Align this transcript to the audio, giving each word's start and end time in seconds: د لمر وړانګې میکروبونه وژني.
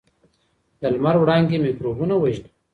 د 0.79 0.81
لمر 0.93 1.15
وړانګې 1.19 1.57
میکروبونه 1.65 2.13
وژني. 2.17 2.51